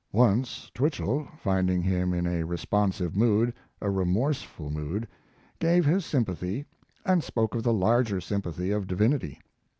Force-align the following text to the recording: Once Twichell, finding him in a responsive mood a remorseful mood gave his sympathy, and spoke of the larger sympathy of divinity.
Once 0.11 0.71
Twichell, 0.73 1.27
finding 1.37 1.83
him 1.83 2.11
in 2.11 2.25
a 2.25 2.43
responsive 2.43 3.15
mood 3.15 3.53
a 3.81 3.87
remorseful 3.91 4.71
mood 4.71 5.07
gave 5.59 5.85
his 5.85 6.03
sympathy, 6.07 6.65
and 7.05 7.23
spoke 7.23 7.53
of 7.53 7.61
the 7.61 7.71
larger 7.71 8.19
sympathy 8.19 8.71
of 8.71 8.87
divinity. 8.87 9.39